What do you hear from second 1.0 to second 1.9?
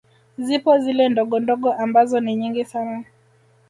ndogondogo